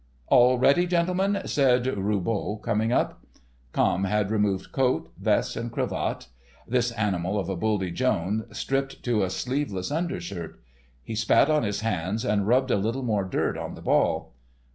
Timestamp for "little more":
12.77-13.23